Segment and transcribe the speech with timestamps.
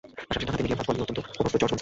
[0.29, 1.79] পাশাপাশি ডানহাতে medium fast বোলিংয়ে অভ্যস্ত জর্জ মানসে।